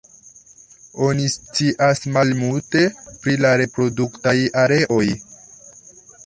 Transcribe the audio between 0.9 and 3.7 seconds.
Oni scias malmulte pri la